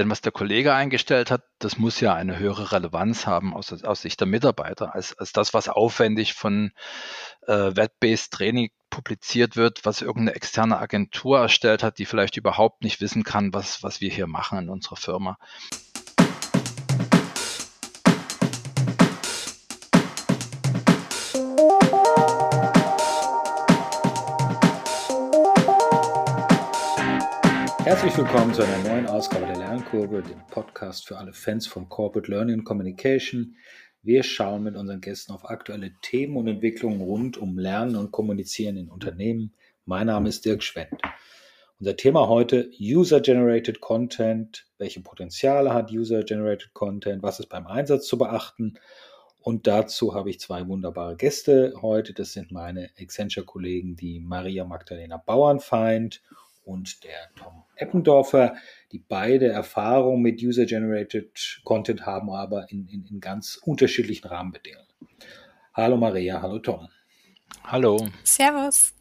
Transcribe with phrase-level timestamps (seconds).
[0.00, 4.00] Denn was der Kollege eingestellt hat, das muss ja eine höhere Relevanz haben aus, aus
[4.00, 6.72] Sicht der Mitarbeiter, als, als das, was aufwendig von
[7.46, 13.02] äh, Web-Based Training publiziert wird, was irgendeine externe Agentur erstellt hat, die vielleicht überhaupt nicht
[13.02, 15.36] wissen kann, was, was wir hier machen in unserer Firma.
[28.00, 32.30] Herzlich willkommen zu einer neuen Ausgabe der Lernkurve, dem Podcast für alle Fans von Corporate
[32.30, 33.56] Learning and Communication.
[34.00, 38.78] Wir schauen mit unseren Gästen auf aktuelle Themen und Entwicklungen rund um Lernen und Kommunizieren
[38.78, 39.52] in Unternehmen.
[39.84, 40.98] Mein Name ist Dirk Schwendt.
[41.78, 44.66] Unser Thema heute User-Generated Content.
[44.78, 47.22] Welche Potenziale hat User-Generated Content?
[47.22, 48.78] Was ist beim Einsatz zu beachten?
[49.40, 52.14] Und dazu habe ich zwei wunderbare Gäste heute.
[52.14, 56.22] Das sind meine Accenture-Kollegen, die Maria Magdalena Bauernfeind
[56.70, 58.54] und der Tom Eppendorfer,
[58.92, 64.86] die beide Erfahrung mit User-Generated Content haben, aber in, in, in ganz unterschiedlichen Rahmenbedingungen.
[65.74, 66.88] Hallo Maria, hallo Tom.
[67.64, 68.06] Hallo.
[68.22, 68.94] Servus.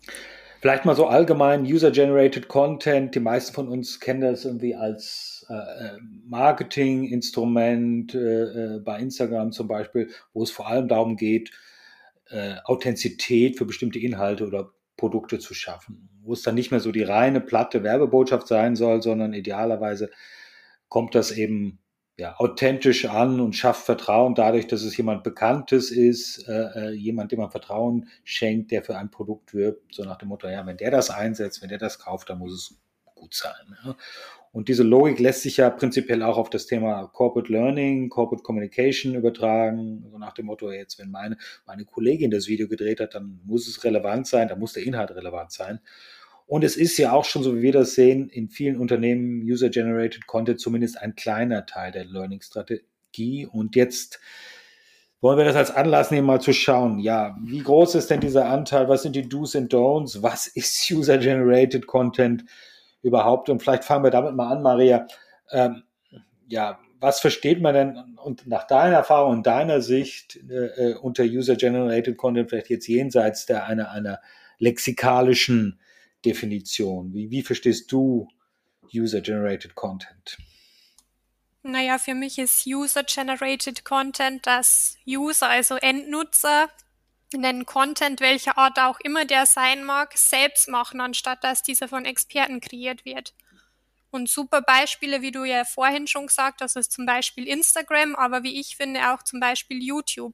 [0.61, 3.15] Vielleicht mal so allgemein User-Generated Content.
[3.15, 9.51] Die meisten von uns kennen das irgendwie als äh, äh Marketing-Instrument äh, äh, bei Instagram
[9.51, 11.51] zum Beispiel, wo es vor allem darum geht,
[12.29, 16.91] äh, Authentizität für bestimmte Inhalte oder Produkte zu schaffen, wo es dann nicht mehr so
[16.91, 20.11] die reine platte Werbebotschaft sein soll, sondern idealerweise
[20.89, 21.79] kommt das eben
[22.17, 27.31] ja, authentisch an und schafft Vertrauen dadurch, dass es jemand Bekanntes ist, äh, äh, jemand,
[27.31, 30.75] dem man Vertrauen schenkt, der für ein Produkt wirbt, so nach dem Motto, ja, wenn
[30.75, 32.77] der das einsetzt, wenn der das kauft, dann muss es
[33.15, 33.77] gut sein.
[33.85, 33.95] Ja.
[34.51, 39.13] Und diese Logik lässt sich ja prinzipiell auch auf das Thema Corporate Learning, Corporate Communication
[39.13, 40.05] übertragen.
[40.09, 43.67] So nach dem Motto, jetzt, wenn meine, meine Kollegin das Video gedreht hat, dann muss
[43.67, 45.79] es relevant sein, dann muss der Inhalt relevant sein.
[46.47, 50.25] Und es ist ja auch schon, so wie wir das sehen, in vielen Unternehmen User-Generated
[50.25, 53.45] Content zumindest ein kleiner Teil der Learning-Strategie.
[53.45, 54.19] Und jetzt
[55.21, 58.49] wollen wir das als Anlass nehmen, mal zu schauen, ja, wie groß ist denn dieser
[58.49, 58.89] Anteil?
[58.89, 60.23] Was sind die Do's und Don'ts?
[60.23, 62.45] Was ist User-Generated Content?
[63.01, 63.49] Überhaupt?
[63.49, 65.07] Und vielleicht fangen wir damit mal an, Maria.
[65.51, 65.83] Ähm,
[66.47, 71.23] ja, was versteht man denn und nach deiner Erfahrung und deiner Sicht äh, äh, unter
[71.23, 74.19] User-Generated Content vielleicht jetzt jenseits der einer, einer
[74.57, 75.79] lexikalischen
[76.25, 77.13] Definition?
[77.13, 78.27] Wie, wie verstehst du
[78.93, 80.37] User-Generated Content?
[81.61, 86.69] Naja, für mich ist User-Generated Content, dass User, also Endnutzer,
[87.33, 92.05] den Content, welcher Art auch immer der sein mag, selbst machen, anstatt dass dieser von
[92.05, 93.33] Experten kreiert wird.
[94.11, 98.41] Und super Beispiele, wie du ja vorhin schon gesagt hast, ist zum Beispiel Instagram, aber
[98.43, 100.33] wie ich finde auch zum Beispiel YouTube.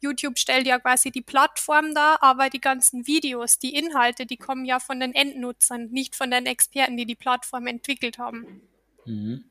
[0.00, 4.64] YouTube stellt ja quasi die Plattform dar, aber die ganzen Videos, die Inhalte, die kommen
[4.64, 8.62] ja von den Endnutzern, nicht von den Experten, die die Plattform entwickelt haben.
[9.04, 9.44] Mhm.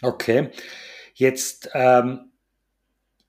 [0.00, 0.50] Okay.
[1.14, 2.29] Jetzt ähm,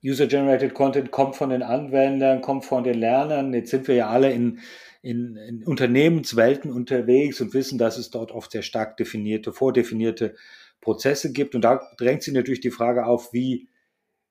[0.04, 3.54] User-Generated Content kommt von den Anwendern, kommt von den Lernern.
[3.54, 4.58] Jetzt sind wir ja alle in,
[5.00, 10.34] in, in Unternehmenswelten unterwegs und wissen, dass es dort oft sehr stark definierte, vordefinierte
[10.80, 11.54] Prozesse gibt.
[11.54, 13.68] Und da drängt sich natürlich die Frage auf, wie,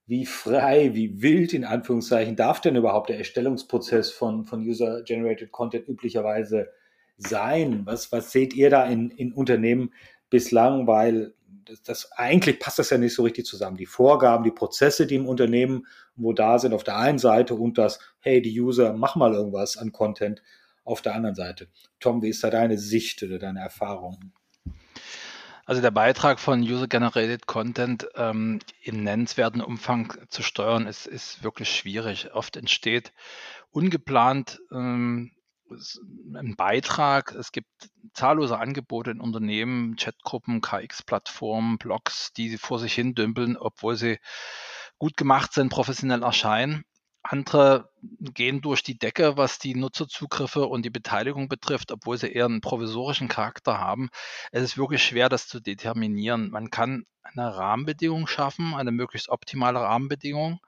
[0.05, 5.87] wie frei, wie wild in Anführungszeichen darf denn überhaupt der Erstellungsprozess von, von User-Generated Content
[5.87, 6.67] üblicherweise
[7.17, 7.85] sein?
[7.85, 9.93] Was, was seht ihr da in, in Unternehmen
[10.29, 10.85] bislang?
[10.87, 11.33] Weil
[11.85, 13.77] das, eigentlich passt das ja nicht so richtig zusammen.
[13.77, 17.77] Die Vorgaben, die Prozesse, die im Unternehmen wo da sind, auf der einen Seite und
[17.77, 20.41] das, hey, die User, mach mal irgendwas an Content
[20.83, 21.67] auf der anderen Seite.
[21.99, 24.33] Tom, wie ist da deine Sicht oder deine Erfahrung?
[25.65, 31.73] Also der Beitrag von User-Generated Content ähm, im nennenswerten Umfang zu steuern, ist, ist wirklich
[31.73, 32.33] schwierig.
[32.33, 33.13] Oft entsteht
[33.71, 35.31] ungeplant ähm,
[36.35, 37.33] ein Beitrag.
[37.33, 37.69] Es gibt
[38.13, 44.19] zahllose Angebote in Unternehmen, Chatgruppen, KX-Plattformen, Blogs, die vor sich hin dümpeln, obwohl sie
[44.97, 46.83] gut gemacht sind, professionell erscheinen.
[47.23, 52.45] Andere gehen durch die Decke, was die Nutzerzugriffe und die Beteiligung betrifft, obwohl sie eher
[52.45, 54.09] einen provisorischen Charakter haben.
[54.51, 56.49] Es ist wirklich schwer, das zu determinieren.
[56.49, 60.59] Man kann eine Rahmenbedingung schaffen, eine möglichst optimale Rahmenbedingung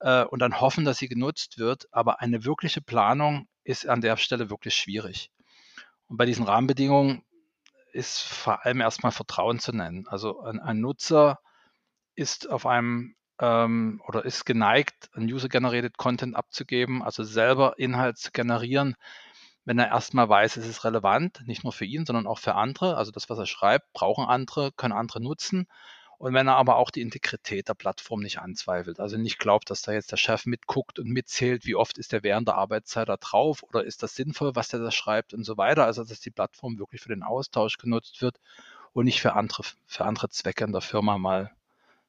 [0.00, 1.86] äh, und dann hoffen, dass sie genutzt wird.
[1.92, 5.30] Aber eine wirkliche Planung ist an der Stelle wirklich schwierig.
[6.08, 7.24] Und bei diesen Rahmenbedingungen
[7.92, 10.06] ist vor allem erstmal Vertrauen zu nennen.
[10.08, 11.40] Also ein, ein Nutzer
[12.14, 18.30] ist auf einem ähm, oder ist geneigt, ein User-Generated Content abzugeben, also selber Inhalt zu
[18.30, 18.96] generieren,
[19.64, 22.96] wenn er erstmal weiß, es ist relevant, nicht nur für ihn, sondern auch für andere.
[22.96, 25.68] Also das, was er schreibt, brauchen andere, können andere nutzen.
[26.22, 29.82] Und wenn er aber auch die Integrität der Plattform nicht anzweifelt, also nicht glaubt, dass
[29.82, 33.16] da jetzt der Chef mitguckt und mitzählt, wie oft ist er während der Arbeitszeit da
[33.16, 35.84] drauf oder ist das sinnvoll, was der da schreibt und so weiter.
[35.84, 38.38] Also dass die Plattform wirklich für den Austausch genutzt wird
[38.92, 41.50] und nicht für andere, für andere Zwecke in der Firma mal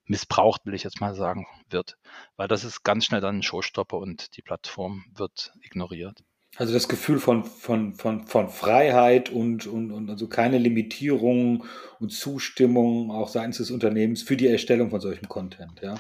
[0.05, 1.97] missbraucht, will ich jetzt mal sagen, wird.
[2.35, 6.23] Weil das ist ganz schnell dann ein Showstopper und die Plattform wird ignoriert.
[6.55, 11.65] Also das Gefühl von, von, von, von Freiheit und, und, und also keine Limitierung
[11.99, 15.95] und Zustimmung auch seitens des Unternehmens für die Erstellung von solchem Content, ja.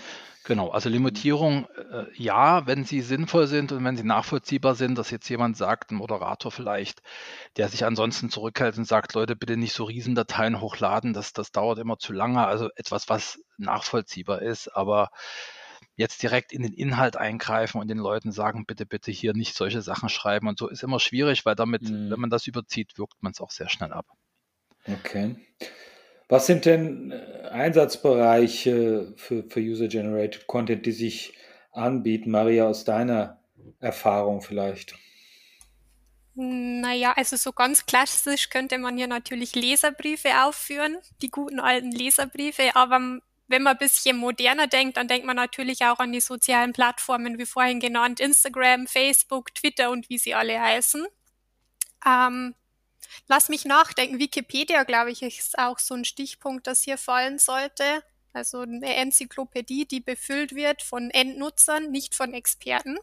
[0.45, 5.09] Genau, also Limitierung, äh, ja, wenn sie sinnvoll sind und wenn sie nachvollziehbar sind, dass
[5.09, 7.01] jetzt jemand sagt, ein Moderator vielleicht,
[7.55, 11.79] der sich ansonsten zurückhält und sagt, Leute, bitte nicht so Riesendateien hochladen, das, das dauert
[11.79, 12.45] immer zu lange.
[12.45, 15.11] Also etwas, was nachvollziehbar ist, aber
[15.95, 19.81] jetzt direkt in den Inhalt eingreifen und den Leuten sagen, bitte, bitte hier nicht solche
[19.81, 22.09] Sachen schreiben und so ist immer schwierig, weil damit, mhm.
[22.09, 24.07] wenn man das überzieht, wirkt man es auch sehr schnell ab.
[24.87, 25.35] Okay.
[26.29, 31.33] Was sind denn äh, Einsatzbereiche für, für User-Generated Content, die sich
[31.71, 32.31] anbieten?
[32.31, 33.39] Maria, aus deiner
[33.79, 34.95] Erfahrung vielleicht?
[36.35, 42.75] Naja, also so ganz klassisch könnte man hier natürlich Leserbriefe aufführen, die guten alten Leserbriefe,
[42.75, 43.19] aber
[43.53, 47.37] wenn man ein bisschen moderner denkt, dann denkt man natürlich auch an die sozialen Plattformen,
[47.37, 51.05] wie vorhin genannt, Instagram, Facebook, Twitter und wie sie alle heißen.
[52.05, 52.55] Ähm,
[53.27, 54.19] Lass mich nachdenken.
[54.19, 58.03] Wikipedia, glaube ich, ist auch so ein Stichpunkt, das hier fallen sollte.
[58.33, 62.97] Also eine Enzyklopädie, die befüllt wird von Endnutzern, nicht von Experten.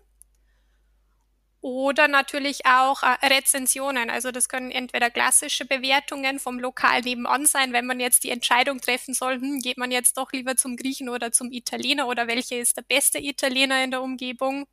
[1.63, 4.09] Oder natürlich auch äh, Rezensionen.
[4.09, 8.81] Also das können entweder klassische Bewertungen vom Lokal nebenan sein, wenn man jetzt die Entscheidung
[8.81, 12.57] treffen soll, hm, geht man jetzt doch lieber zum Griechen oder zum Italiener oder welcher
[12.59, 14.67] ist der beste Italiener in der Umgebung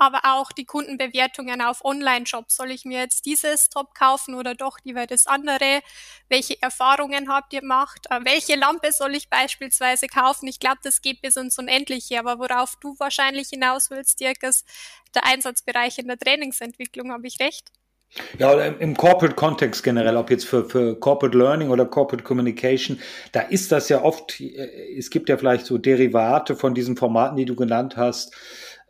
[0.00, 2.56] aber auch die Kundenbewertungen auf Online-Shops.
[2.56, 5.80] Soll ich mir jetzt dieses Top kaufen oder doch lieber das andere?
[6.28, 8.06] Welche Erfahrungen habt ihr gemacht?
[8.08, 10.48] Äh, welche Lampe soll ich beispielsweise kaufen?
[10.48, 14.66] Ich glaube, das geht bis ins Unendliche, aber worauf du wahrscheinlich hinaus willst, Dirk, ist
[15.14, 17.12] der Einsatzbereich in der Trainingsentwicklung.
[17.12, 17.70] Habe ich recht?
[18.38, 22.98] Ja, im Corporate Kontext generell, ob jetzt für, für Corporate Learning oder Corporate Communication,
[23.32, 27.36] da ist das ja oft, äh, es gibt ja vielleicht so Derivate von diesen Formaten,
[27.36, 28.34] die du genannt hast,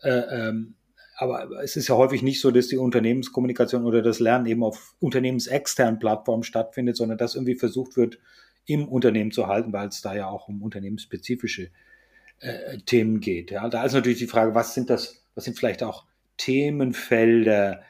[0.03, 0.77] äh, ähm,
[1.20, 4.94] aber es ist ja häufig nicht so, dass die Unternehmenskommunikation oder das Lernen eben auf
[5.00, 8.19] unternehmensexternen Plattformen stattfindet, sondern dass irgendwie versucht wird,
[8.64, 11.70] im Unternehmen zu halten, weil es da ja auch um unternehmensspezifische
[12.38, 13.50] äh, Themen geht.
[13.50, 16.06] Ja, da ist natürlich die Frage, was sind das, was sind vielleicht auch
[16.38, 17.82] Themenfelder,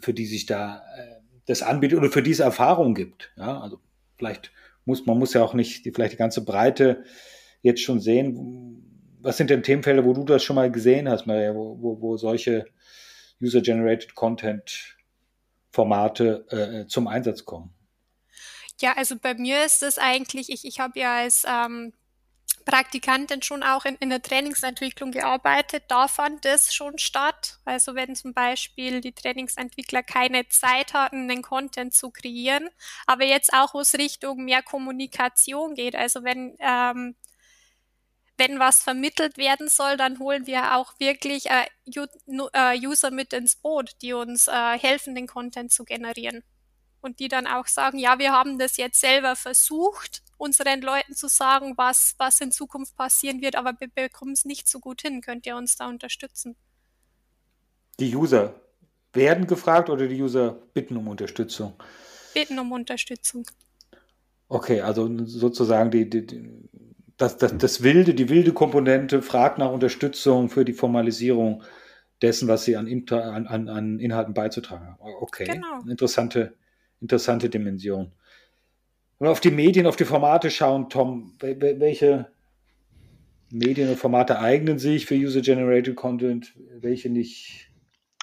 [0.00, 3.32] für die sich da äh, das anbietet oder für diese Erfahrung gibt.
[3.36, 3.78] Ja, also
[4.16, 4.50] vielleicht
[4.86, 7.04] muss man muss ja auch nicht die, vielleicht die ganze Breite
[7.62, 8.91] jetzt schon sehen
[9.22, 12.16] was sind denn Themenfelder, wo du das schon mal gesehen hast, Maria, wo, wo, wo
[12.16, 12.66] solche
[13.40, 17.74] User-Generated Content-Formate äh, zum Einsatz kommen?
[18.80, 21.92] Ja, also bei mir ist es eigentlich, ich, ich habe ja als ähm,
[22.64, 25.84] Praktikantin schon auch in, in der Trainingsentwicklung gearbeitet.
[25.88, 27.58] Da fand es schon statt.
[27.64, 32.68] Also wenn zum Beispiel die Trainingsentwickler keine Zeit hatten, den Content zu kreieren,
[33.06, 35.96] aber jetzt auch, wo es Richtung mehr Kommunikation geht.
[35.96, 37.16] Also wenn ähm,
[38.38, 43.56] wenn was vermittelt werden soll, dann holen wir auch wirklich äh, äh, User mit ins
[43.56, 46.42] Boot, die uns äh, helfen, den Content zu generieren.
[47.00, 51.28] Und die dann auch sagen, ja, wir haben das jetzt selber versucht, unseren Leuten zu
[51.28, 55.20] sagen, was, was in Zukunft passieren wird, aber wir bekommen es nicht so gut hin.
[55.20, 56.56] Könnt ihr uns da unterstützen?
[57.98, 58.60] Die User
[59.12, 61.74] werden gefragt oder die User bitten um Unterstützung?
[62.34, 63.46] Bitten um Unterstützung.
[64.48, 66.68] Okay, also sozusagen die, die, die
[67.16, 71.62] das, das, das wilde, die wilde Komponente fragt nach Unterstützung für die Formalisierung
[72.20, 74.98] dessen, was sie an, an, an Inhalten beizutragen haben.
[75.20, 75.80] Okay, genau.
[75.88, 76.54] interessante,
[77.00, 78.12] interessante Dimension.
[79.18, 82.30] Wenn wir auf die Medien, auf die Formate schauen, Tom, welche
[83.50, 87.70] Medien und Formate eignen sich für User-Generated Content, welche nicht?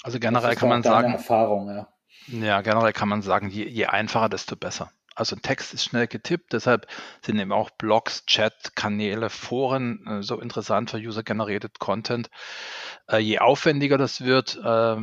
[0.03, 1.87] Also generell kann man sagen, Erfahrung, ja.
[2.27, 6.53] ja, generell kann man sagen, je, je einfacher, desto besser also Text ist schnell getippt,
[6.53, 6.87] deshalb
[7.21, 12.29] sind eben auch Blogs, Chat, Kanäle, Foren äh, so interessant für User-Generated Content.
[13.07, 14.95] Äh, je aufwendiger das wird, äh,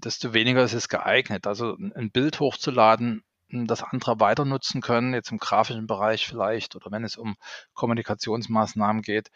[0.00, 1.46] desto weniger ist es geeignet.
[1.48, 6.76] Also ein Bild hochzuladen, hm, das andere weiter nutzen können, jetzt im grafischen Bereich vielleicht
[6.76, 7.36] oder wenn es um
[7.74, 9.30] Kommunikationsmaßnahmen geht,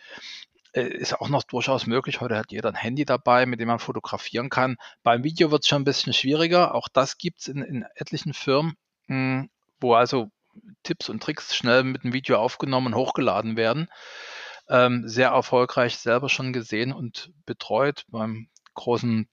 [0.73, 2.21] äh, ist auch noch durchaus möglich.
[2.21, 4.77] Heute hat jeder ein Handy dabei, mit dem man fotografieren kann.
[5.03, 6.75] Beim Video wird es schon ein bisschen schwieriger.
[6.77, 8.75] Auch das gibt es in, in etlichen Firmen.
[9.81, 10.31] Wo also
[10.83, 13.89] Tipps und Tricks schnell mit dem Video aufgenommen und hochgeladen werden.
[14.69, 19.29] Ähm, sehr erfolgreich selber schon gesehen und betreut beim großen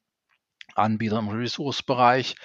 [0.75, 2.35] Anbieter im Resource-Bereich.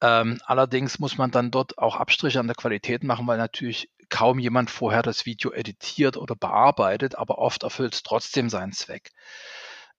[0.00, 4.38] Ähm, allerdings muss man dann dort auch Abstriche an der Qualität machen, weil natürlich kaum
[4.38, 9.10] jemand vorher das Video editiert oder bearbeitet, aber oft erfüllt es trotzdem seinen Zweck.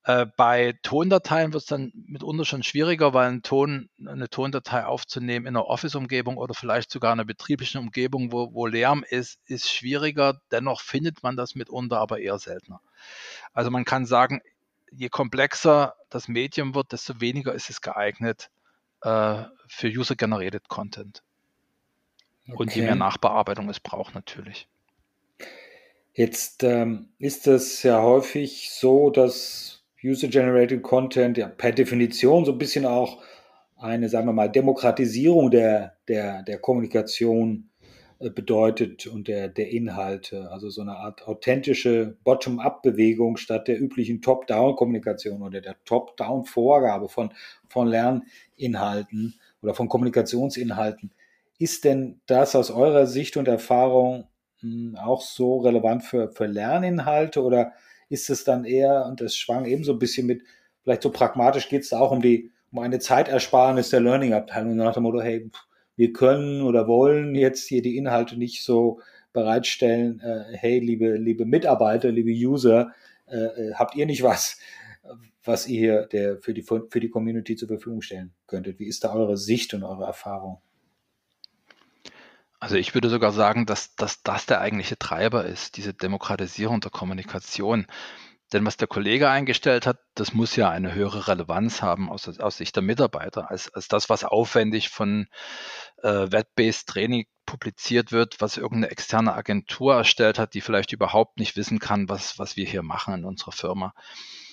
[0.04, 5.46] Äh, bei Tondateien wird es dann mitunter schon schwieriger, weil ein Ton, eine Tondatei aufzunehmen
[5.46, 10.40] in einer Office-Umgebung oder vielleicht sogar einer betrieblichen Umgebung, wo, wo Lärm ist, ist schwieriger.
[10.50, 12.80] Dennoch findet man das mitunter, aber eher seltener.
[13.52, 14.40] Also man kann sagen,
[14.90, 18.50] je komplexer das Medium wird, desto weniger ist es geeignet
[19.02, 21.22] äh, für User-Generated Content.
[22.48, 22.56] Okay.
[22.56, 24.66] Und je mehr Nachbearbeitung es braucht natürlich.
[26.12, 32.58] Jetzt ähm, ist es ja häufig so, dass User-Generated Content ja per Definition so ein
[32.58, 33.22] bisschen auch
[33.76, 37.68] eine, sagen wir mal, Demokratisierung der, der, der Kommunikation
[38.20, 40.50] äh, bedeutet und der, der Inhalte.
[40.50, 47.32] Also so eine Art authentische Bottom-up-Bewegung statt der üblichen Top-down-Kommunikation oder der Top-down-Vorgabe von,
[47.68, 51.10] von Lerninhalten oder von Kommunikationsinhalten.
[51.58, 54.28] Ist denn das aus eurer Sicht und Erfahrung
[54.60, 57.72] hm, auch so relevant für, für Lerninhalte oder
[58.12, 60.42] ist es dann eher, und das schwang eben so ein bisschen mit,
[60.82, 64.94] vielleicht so pragmatisch geht es da auch um die, um eine Zeitersparnis der Learning-Abteilung nach
[64.94, 65.50] dem Motto, hey,
[65.96, 69.00] wir können oder wollen jetzt hier die Inhalte nicht so
[69.32, 72.92] bereitstellen, äh, hey, liebe, liebe Mitarbeiter, liebe User,
[73.26, 74.58] äh, äh habt ihr nicht was,
[75.42, 78.78] was ihr hier der, für, die, für die Community zur Verfügung stellen könntet?
[78.78, 80.58] Wie ist da eure Sicht und eure Erfahrung?
[82.62, 86.92] Also ich würde sogar sagen, dass, dass das der eigentliche Treiber ist, diese Demokratisierung der
[86.92, 87.88] Kommunikation.
[88.52, 92.58] Denn was der Kollege eingestellt hat, das muss ja eine höhere Relevanz haben aus, aus
[92.58, 95.26] Sicht der Mitarbeiter, als, als das, was aufwendig von
[96.04, 101.56] äh, Web-Based Training publiziert wird, was irgendeine externe Agentur erstellt hat, die vielleicht überhaupt nicht
[101.56, 103.92] wissen kann, was, was wir hier machen in unserer Firma.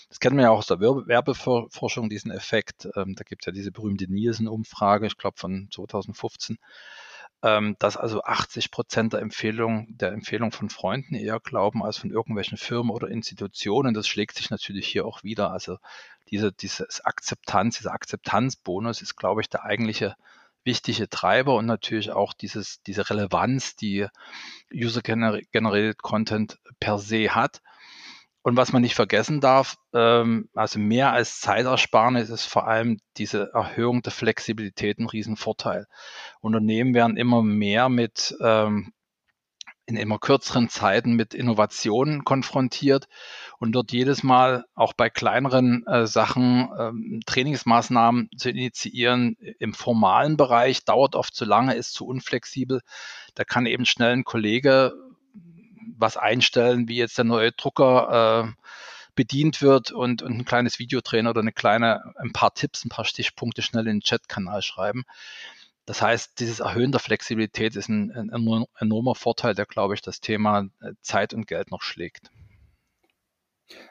[0.08, 2.90] Das kennen wir ja auch aus der Werbeforschung, diesen Effekt.
[2.96, 6.58] Ähm, da gibt es ja diese berühmte Nielsen-Umfrage, ich glaube von 2015
[7.42, 12.12] ähm, dass also 80 Prozent der Empfehlung, der Empfehlung von Freunden eher glauben als von
[12.12, 13.94] irgendwelchen Firmen oder Institutionen.
[13.94, 15.52] Das schlägt sich natürlich hier auch wieder.
[15.52, 15.78] Also
[16.30, 20.16] diese, dieses Akzeptanz, dieser Akzeptanzbonus ist, glaube ich, der eigentliche
[20.64, 24.08] wichtige Treiber und natürlich auch dieses, diese Relevanz, die
[24.74, 27.62] User-Generated Content per se hat.
[28.42, 33.52] Und was man nicht vergessen darf, ähm, also mehr als Zeitersparnis ist vor allem diese
[33.54, 35.88] Erhöhung der Flexibilität ein Riesenvorteil.
[36.40, 38.94] Unternehmen werden immer mehr mit ähm,
[39.90, 43.08] in immer kürzeren Zeiten mit Innovationen konfrontiert
[43.58, 50.38] und dort jedes Mal auch bei kleineren äh, Sachen ähm, Trainingsmaßnahmen zu initiieren im formalen
[50.38, 52.82] Bereich dauert oft zu lange, ist zu unflexibel.
[53.34, 54.94] Da kann eben schnell ein Kollege
[56.00, 58.64] was einstellen, wie jetzt der neue Drucker äh,
[59.16, 62.90] bedient wird und, und ein kleines Video drehen oder eine kleine, ein paar Tipps, ein
[62.90, 65.04] paar Stichpunkte schnell in den Chatkanal schreiben.
[65.86, 70.22] Das heißt, dieses Erhöhen der Flexibilität ist ein, ein enormer Vorteil, der, glaube ich, das
[70.22, 72.32] Thema äh, Zeit und Geld noch schlägt.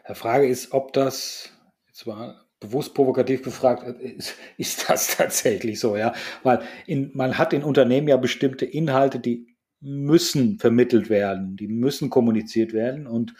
[0.08, 1.50] Die Frage ist, ob das,
[1.88, 6.14] jetzt war bewusst provokativ gefragt, ist, ist das tatsächlich so, ja?
[6.42, 9.48] Weil in, man hat in Unternehmen ja bestimmte Inhalte, die
[9.80, 13.35] müssen vermittelt werden, die müssen kommuniziert werden und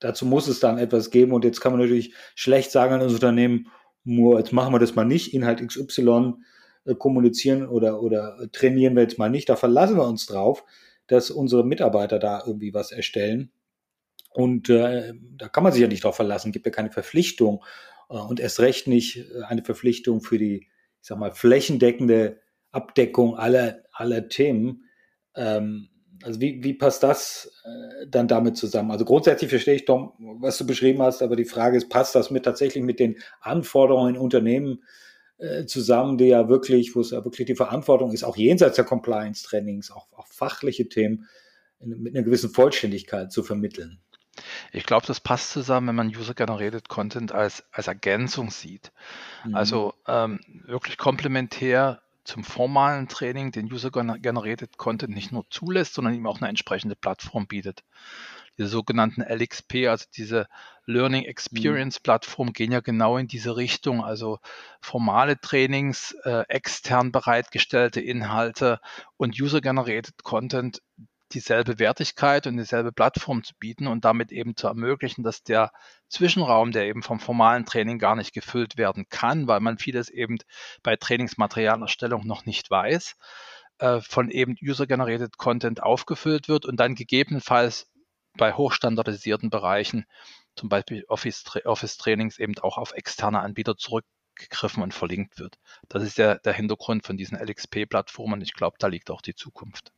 [0.00, 1.32] dazu muss es dann etwas geben.
[1.32, 3.68] Und jetzt kann man natürlich schlecht sagen an das Unternehmen,
[4.04, 6.34] jetzt machen wir das mal nicht, Inhalt XY
[6.84, 10.64] äh, kommunizieren oder, oder trainieren wir jetzt mal nicht, da verlassen wir uns drauf,
[11.06, 13.50] dass unsere Mitarbeiter da irgendwie was erstellen.
[14.30, 17.64] Und äh, da kann man sich ja nicht drauf verlassen, gibt ja keine Verpflichtung
[18.08, 20.68] äh, und erst recht nicht äh, eine Verpflichtung für die,
[21.00, 24.84] ich sag mal, flächendeckende Abdeckung aller, aller Themen.
[25.38, 25.88] Ähm,
[26.24, 28.90] also wie, wie passt das äh, dann damit zusammen?
[28.90, 32.30] Also grundsätzlich verstehe ich, Tom, was du beschrieben hast, aber die Frage ist, passt das
[32.30, 34.82] mit tatsächlich mit den Anforderungen in Unternehmen
[35.38, 38.84] äh, zusammen, die ja wirklich, wo es ja wirklich die Verantwortung ist, auch jenseits der
[38.84, 41.28] Compliance-Trainings, auch, auch fachliche Themen
[41.78, 44.00] in, mit einer gewissen Vollständigkeit zu vermitteln?
[44.72, 48.92] Ich glaube, das passt zusammen, wenn man User-Generated Content als, als Ergänzung sieht.
[49.44, 49.54] Mhm.
[49.54, 56.26] Also ähm, wirklich komplementär zum formalen Training den User-Generated Content nicht nur zulässt, sondern ihm
[56.26, 57.84] auch eine entsprechende Plattform bietet.
[58.58, 60.46] Diese sogenannten LXP, also diese
[60.84, 64.04] Learning Experience Plattform, gehen ja genau in diese Richtung.
[64.04, 64.40] Also
[64.82, 68.78] formale Trainings, äh, extern bereitgestellte Inhalte
[69.16, 70.82] und User-Generated Content
[71.32, 75.72] dieselbe Wertigkeit und dieselbe Plattform zu bieten und damit eben zu ermöglichen, dass der
[76.08, 80.38] Zwischenraum, der eben vom formalen Training gar nicht gefüllt werden kann, weil man vieles eben
[80.82, 83.16] bei Trainingsmaterialerstellung noch nicht weiß,
[83.78, 87.90] äh, von eben User-Generated Content aufgefüllt wird und dann gegebenenfalls
[88.36, 90.06] bei hochstandardisierten Bereichen,
[90.56, 95.58] zum Beispiel Office-Trainings, eben auch auf externe Anbieter zurückgegriffen und verlinkt wird.
[95.88, 98.40] Das ist der, der Hintergrund von diesen LXP-Plattformen.
[98.40, 99.92] Ich glaube, da liegt auch die Zukunft.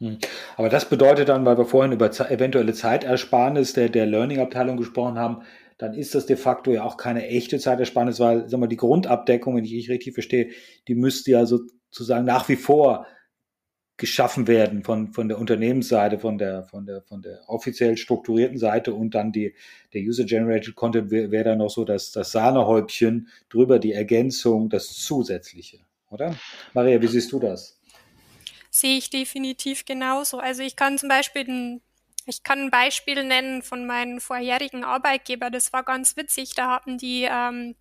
[0.00, 0.18] Hm.
[0.56, 5.42] Aber das bedeutet dann, weil wir vorhin über eventuelle Zeitersparnis der, der Learning-Abteilung gesprochen haben,
[5.78, 9.56] dann ist das de facto ja auch keine echte Zeitersparnis, weil sag mal, die Grundabdeckung,
[9.56, 10.50] wenn ich dich richtig verstehe,
[10.88, 13.06] die müsste ja sozusagen nach wie vor
[13.98, 18.92] geschaffen werden von, von der Unternehmensseite, von der, von der, von der offiziell strukturierten Seite
[18.92, 19.54] und dann die,
[19.94, 24.88] der User-Generated Content wäre wär dann noch so das, das Sahnehäubchen drüber, die Ergänzung, das
[24.88, 25.78] Zusätzliche,
[26.10, 26.36] oder?
[26.74, 27.75] Maria, wie siehst du das?
[28.76, 30.38] Sehe ich definitiv genauso.
[30.38, 31.82] Also ich kann zum Beispiel ein,
[32.26, 35.48] ich kann ein Beispiel nennen von meinem vorherigen Arbeitgeber.
[35.48, 36.54] Das war ganz witzig.
[36.54, 37.74] Da hatten die ähm,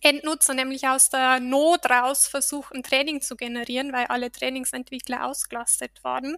[0.00, 6.02] Endnutzer nämlich aus der Not raus versucht, ein Training zu generieren, weil alle Trainingsentwickler ausgelastet
[6.02, 6.36] waren.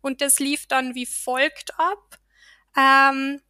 [0.00, 2.20] Und das lief dann wie folgt ab.
[2.76, 3.42] Ähm,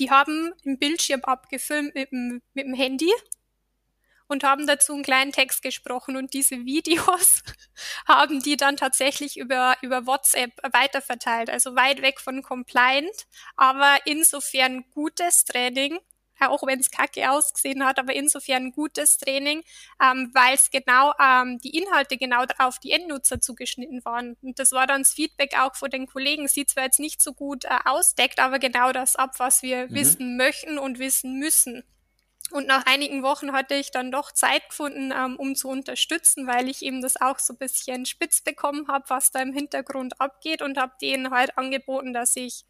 [0.00, 3.12] die haben im Bildschirm abgefilmt mit dem, mit dem Handy
[4.26, 7.42] und haben dazu einen kleinen Text gesprochen und diese Videos
[8.06, 13.26] haben die dann tatsächlich über, über WhatsApp weiterverteilt, also weit weg von compliant,
[13.56, 15.98] aber insofern gutes Training,
[16.40, 19.62] auch wenn es kacke ausgesehen hat, aber insofern gutes Training,
[20.02, 24.36] ähm, weil es genau ähm, die Inhalte genau auf die Endnutzer zugeschnitten waren.
[24.42, 26.48] Und das war dann das Feedback auch von den Kollegen.
[26.48, 29.94] Sieht zwar jetzt nicht so gut äh, ausdeckt, aber genau das ab, was wir mhm.
[29.94, 31.84] wissen möchten und wissen müssen.
[32.54, 36.68] Und nach einigen Wochen hatte ich dann doch Zeit gefunden, ähm, um zu unterstützen, weil
[36.68, 40.62] ich eben das auch so ein bisschen spitz bekommen habe, was da im Hintergrund abgeht
[40.62, 42.64] und habe denen halt angeboten, dass ich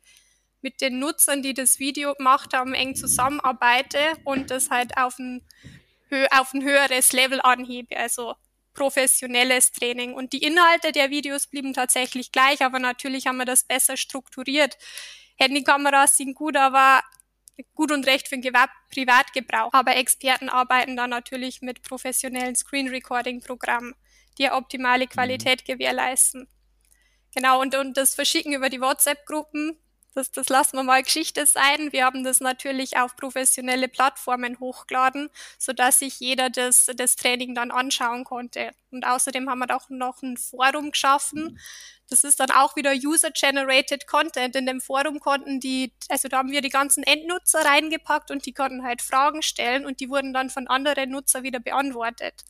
[0.63, 5.47] mit den Nutzern, die das Video gemacht haben, eng zusammenarbeite und das halt auf ein,
[6.31, 8.37] auf ein höheres Level anhebe, also
[8.73, 10.15] professionelles Training.
[10.15, 14.79] Und die Inhalte der Videos blieben tatsächlich gleich, aber natürlich haben wir das besser strukturiert.
[15.37, 17.03] Handykameras sind gut, aber
[17.75, 19.73] gut und recht für den Gewerb Privatgebrauch.
[19.73, 23.95] Aber Experten arbeiten da natürlich mit professionellen Screen Recording Programmen,
[24.39, 25.73] die optimale Qualität mhm.
[25.73, 26.49] gewährleisten.
[27.35, 29.77] Genau, und, und das Verschicken über die WhatsApp-Gruppen
[30.15, 31.93] das, das lassen wir mal Geschichte sein.
[31.93, 35.29] Wir haben das natürlich auf professionelle Plattformen hochgeladen,
[35.59, 38.71] sodass sich jeder das, das Training dann anschauen konnte.
[38.93, 41.59] Und außerdem haben wir auch noch ein Forum geschaffen.
[42.09, 44.55] Das ist dann auch wieder User-Generated Content.
[44.55, 48.53] In dem Forum konnten die, also da haben wir die ganzen Endnutzer reingepackt und die
[48.53, 52.45] konnten halt Fragen stellen und die wurden dann von anderen Nutzer wieder beantwortet.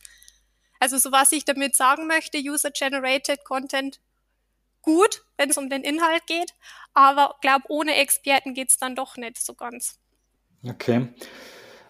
[0.79, 3.99] Also so was ich damit sagen möchte, User-Generated Content
[4.85, 6.53] gut, wenn es um den Inhalt geht,
[6.93, 9.99] aber glaube, ohne Experten geht es dann doch nicht so ganz.
[10.67, 11.09] Okay.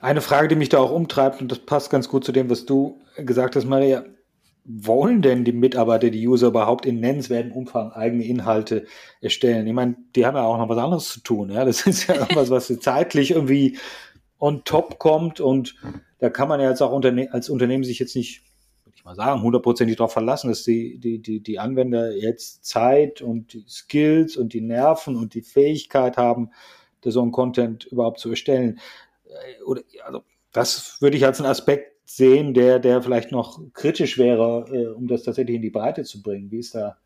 [0.02, 2.66] Eine Frage, die mich da auch umtreibt, und das passt ganz gut zu dem, was
[2.66, 4.06] du gesagt hast, Maria.
[4.68, 8.88] Wollen denn die Mitarbeiter, die User überhaupt in nennenswertem Umfang eigene Inhalte
[9.22, 9.68] erstellen?
[9.68, 11.52] Ich meine, die haben ja auch noch was anderes zu tun.
[11.52, 11.66] Ja?
[11.66, 13.78] Das ist ja irgendwas, was zeitlich irgendwie
[14.40, 15.76] on top kommt und
[16.18, 18.42] da kann man ja jetzt auch Unterne als Unternehmen sich jetzt nicht
[19.06, 23.63] mal sagen, hundertprozentig darauf verlassen, dass die, die, die, die Anwender jetzt Zeit und die
[23.68, 26.50] Skills und die Nerven und die Fähigkeit haben,
[27.08, 28.80] so einen Content überhaupt zu erstellen.
[29.28, 34.18] Äh, oder, also, das würde ich als einen Aspekt sehen, der, der vielleicht noch kritisch
[34.18, 36.50] wäre, äh, um das tatsächlich in die Breite zu bringen.
[36.50, 36.98] Wie ist da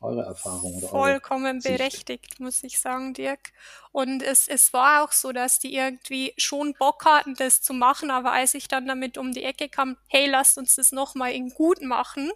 [0.00, 0.76] eure Erfahrung?
[0.76, 3.52] Oder Vollkommen berechtigt, muss ich sagen, Dirk.
[3.92, 8.10] Und es, es war auch so, dass die irgendwie schon Bock hatten, das zu machen,
[8.10, 11.50] aber als ich dann damit um die Ecke kam, hey, lasst uns das nochmal in
[11.50, 12.32] gut machen,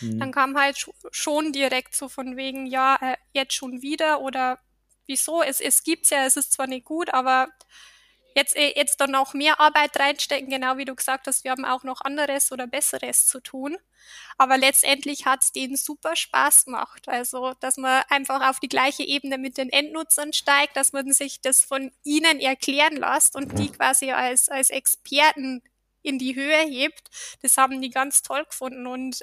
[0.00, 0.18] mhm.
[0.18, 4.58] dann kam halt schon direkt so von wegen, ja, äh, jetzt schon wieder oder
[5.06, 5.42] wieso?
[5.42, 7.48] Es, es gibt's ja, es ist zwar nicht gut, aber
[8.36, 11.64] jetzt, äh, jetzt dann auch mehr Arbeit reinstecken, genau wie du gesagt hast, wir haben
[11.64, 13.76] auch noch anderes oder Besseres zu tun.
[14.38, 17.08] Aber letztendlich hat es denen super Spaß gemacht.
[17.08, 21.40] Also, dass man einfach auf die gleiche Ebene mit den Endnutzern steigt, dass man sich
[21.40, 25.62] das von ihnen erklären lässt und die quasi als, als Experten
[26.02, 27.10] in die Höhe hebt.
[27.42, 28.86] Das haben die ganz toll gefunden.
[28.86, 29.22] Und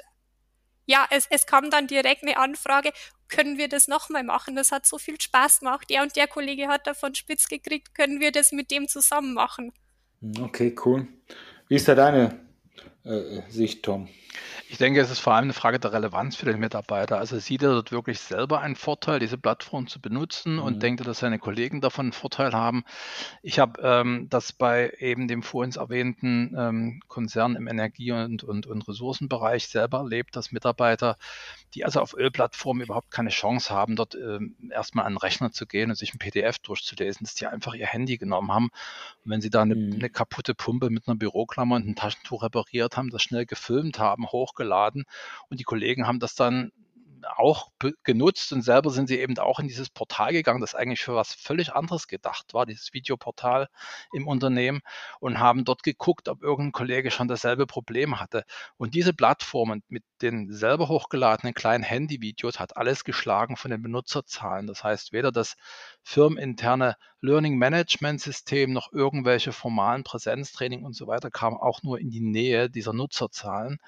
[0.86, 2.92] ja, es, es kam dann direkt eine Anfrage,
[3.28, 4.54] können wir das nochmal machen?
[4.54, 5.88] Das hat so viel Spaß gemacht.
[5.90, 9.72] Der und der Kollege hat davon spitz gekriegt, können wir das mit dem zusammen machen?
[10.40, 11.08] Okay, cool.
[11.68, 12.43] Wie ist da deine
[13.04, 14.08] äh, Sicht, Tom?
[14.68, 17.18] Ich denke, es ist vor allem eine Frage der Relevanz für den Mitarbeiter.
[17.18, 20.80] Also sieht er dort wirklich selber einen Vorteil, diese Plattform zu benutzen und mhm.
[20.80, 22.84] denkt er, dass seine Kollegen davon einen Vorteil haben?
[23.42, 28.66] Ich habe ähm, das bei eben dem vorhin erwähnten ähm, Konzern im Energie- und, und,
[28.66, 31.18] und Ressourcenbereich selber erlebt, dass Mitarbeiter,
[31.74, 35.66] die also auf Ölplattformen überhaupt keine Chance haben, dort ähm, erstmal an den Rechner zu
[35.66, 38.70] gehen und sich ein PDF durchzulesen, dass die einfach ihr Handy genommen haben.
[39.24, 39.92] Und wenn sie da eine, mhm.
[39.92, 44.28] eine kaputte Pumpe mit einer Büroklammer und einem Taschentuch repariert haben, das schnell gefilmt haben,
[44.28, 45.04] hochgeladen
[45.48, 46.72] und die Kollegen haben das dann
[47.36, 47.70] auch
[48.02, 51.34] genutzt und selber sind sie eben auch in dieses Portal gegangen, das eigentlich für was
[51.34, 53.68] völlig anderes gedacht war, dieses Videoportal
[54.12, 54.80] im Unternehmen
[55.20, 58.44] und haben dort geguckt, ob irgendein Kollege schon dasselbe Problem hatte.
[58.76, 64.66] Und diese Plattformen mit den selber hochgeladenen kleinen Handyvideos hat alles geschlagen von den Benutzerzahlen.
[64.66, 65.56] Das heißt, weder das
[66.02, 72.10] firmeninterne Learning Management System noch irgendwelche formalen Präsenztraining und so weiter kam auch nur in
[72.10, 73.78] die Nähe dieser Nutzerzahlen.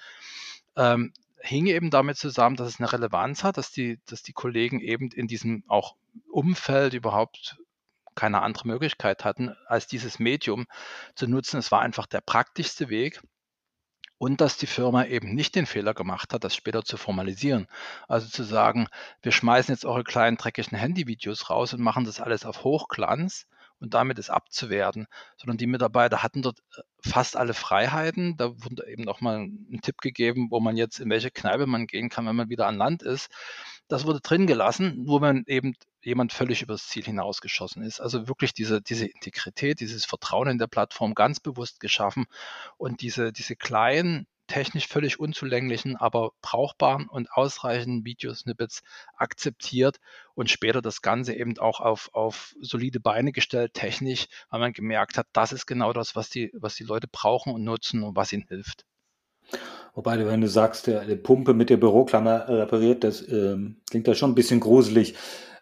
[0.76, 4.80] Ähm, hing eben damit zusammen, dass es eine Relevanz hat, dass die, dass die Kollegen
[4.80, 5.96] eben in diesem auch
[6.30, 7.56] Umfeld überhaupt
[8.14, 10.66] keine andere Möglichkeit hatten, als dieses Medium
[11.14, 11.58] zu nutzen.
[11.58, 13.20] Es war einfach der praktischste Weg
[14.18, 17.68] und dass die Firma eben nicht den Fehler gemacht hat, das später zu formalisieren.
[18.08, 18.88] Also zu sagen,
[19.22, 23.46] wir schmeißen jetzt eure kleinen dreckigen Handyvideos raus und machen das alles auf Hochglanz
[23.80, 28.36] und damit ist abzuwerten, sondern die Mitarbeiter hatten dort äh, fast alle Freiheiten.
[28.36, 31.86] Da wurde eben auch mal ein Tipp gegeben, wo man jetzt in welche Kneipe man
[31.86, 33.28] gehen kann, wenn man wieder an Land ist.
[33.88, 38.00] Das wurde drin gelassen, nur wenn eben jemand völlig übers Ziel hinausgeschossen ist.
[38.00, 42.26] Also wirklich diese, diese Integrität, dieses Vertrauen in der Plattform ganz bewusst geschaffen
[42.76, 48.82] und diese, diese kleinen technisch völlig unzulänglichen, aber brauchbaren und ausreichenden Videosnippets
[49.16, 49.98] akzeptiert
[50.34, 55.18] und später das Ganze eben auch auf, auf solide Beine gestellt, technisch, weil man gemerkt
[55.18, 58.32] hat, das ist genau das, was die, was die Leute brauchen und nutzen und was
[58.32, 58.84] ihnen hilft.
[59.94, 64.32] Wobei, wenn du sagst, die Pumpe mit der Büroklammer repariert, das ähm, klingt da schon
[64.32, 65.14] ein bisschen gruselig.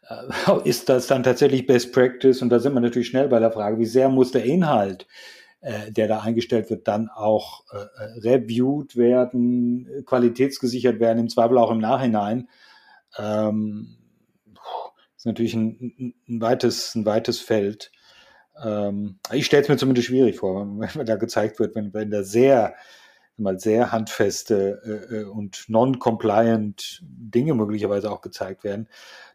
[0.08, 2.42] Äh, ist das dann tatsächlich Best Practice?
[2.42, 5.06] Und da sind wir natürlich schnell bei der Frage, wie sehr muss der Inhalt
[5.64, 11.70] äh, der da eingestellt wird, dann auch äh, reviewed werden, qualitätsgesichert werden, im Zweifel auch
[11.70, 12.48] im Nachhinein.
[13.18, 13.96] Ähm,
[15.16, 17.90] ist natürlich ein, ein, weites, ein weites Feld.
[18.62, 22.22] Ähm, ich stelle es mir zumindest schwierig vor, wenn, da gezeigt wird, wenn, wenn da
[22.24, 22.74] sehr
[23.36, 28.86] mal sehr handfeste äh, äh, und non-compliant Dinge möglicherweise auch gezeigt werden,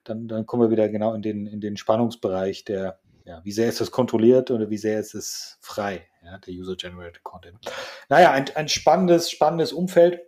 [0.04, 3.68] dann, dann kommen wir wieder genau in den, in den Spannungsbereich der, ja, wie sehr
[3.68, 7.58] ist das kontrolliert oder wie sehr ist es frei, ja, der User-Generated Content.
[8.10, 10.22] Naja, ein, ein spannendes, spannendes Umfeld.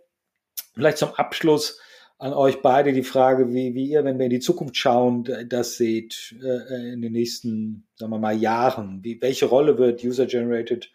[0.74, 1.78] Vielleicht zum Abschluss
[2.18, 5.76] an euch beide die Frage, wie, wie ihr, wenn wir in die Zukunft schauen, das
[5.76, 9.02] seht äh, in den nächsten, sagen wir mal, Jahren.
[9.02, 10.92] Wie, welche Rolle wird User-Generated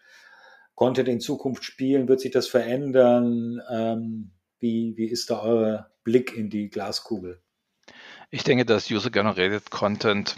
[0.74, 2.08] Content in Zukunft spielen?
[2.08, 3.60] Wird sich das verändern?
[3.70, 7.42] Ähm, wie, wie ist da euer Blick in die Glaskugel?
[8.30, 10.36] Ich denke, dass User-Generated Content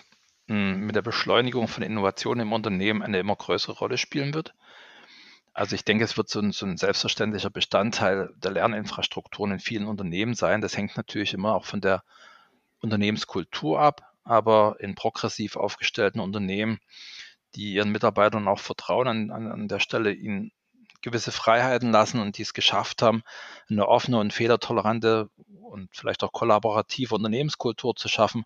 [0.50, 4.54] mit der Beschleunigung von Innovationen im Unternehmen eine immer größere Rolle spielen wird.
[5.52, 9.86] Also ich denke, es wird so ein, so ein, selbstverständlicher Bestandteil der Lerninfrastrukturen in vielen
[9.86, 10.60] Unternehmen sein.
[10.60, 12.02] Das hängt natürlich immer auch von der
[12.80, 16.80] Unternehmenskultur ab, aber in progressiv aufgestellten Unternehmen,
[17.54, 20.50] die ihren Mitarbeitern auch vertrauen, an, an, an der Stelle ihnen
[21.00, 23.22] gewisse Freiheiten lassen und die es geschafft haben,
[23.68, 25.30] eine offene und fehlertolerante
[25.62, 28.44] und vielleicht auch kollaborative Unternehmenskultur zu schaffen,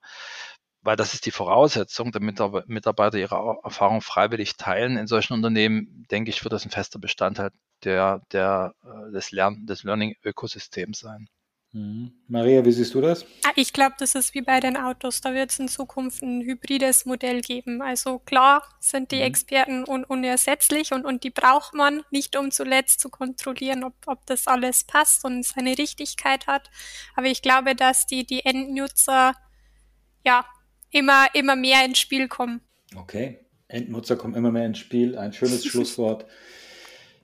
[0.84, 4.96] weil das ist die Voraussetzung, damit Mitarbeiter ihre Erfahrung freiwillig teilen.
[4.96, 7.50] In solchen Unternehmen, denke ich, wird das ein fester Bestandteil
[7.84, 11.28] der, der, äh, des, Lern des Learning-Ökosystems sein.
[11.72, 12.12] Mhm.
[12.28, 13.24] Maria, wie siehst du das?
[13.44, 15.20] Ah, ich glaube, das ist wie bei den Autos.
[15.20, 17.82] Da wird es in Zukunft ein hybrides Modell geben.
[17.82, 19.22] Also klar sind die mhm.
[19.22, 24.24] Experten un unersetzlich und, und die braucht man nicht, um zuletzt zu kontrollieren, ob, ob
[24.26, 26.70] das alles passt und seine Richtigkeit hat.
[27.16, 29.34] Aber ich glaube, dass die, die Endnutzer
[30.24, 30.44] ja
[30.94, 32.60] immer, immer mehr ins Spiel kommen.
[32.96, 35.18] Okay, Endnutzer kommen immer mehr ins Spiel.
[35.18, 36.24] Ein schönes Schlusswort.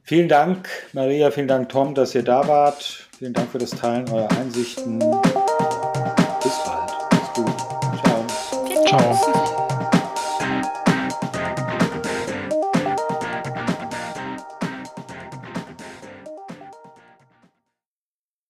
[0.03, 3.09] Vielen Dank, Maria, vielen Dank, Tom, dass ihr da wart.
[3.19, 5.01] Vielen Dank für das Teilen eurer Einsichten.